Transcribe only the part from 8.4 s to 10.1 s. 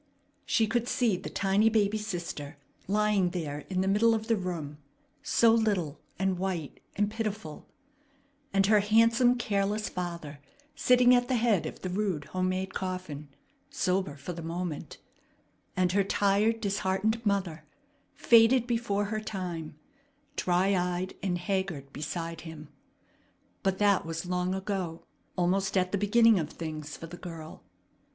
and her handsome, careless